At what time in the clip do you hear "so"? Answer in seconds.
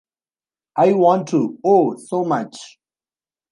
1.95-2.25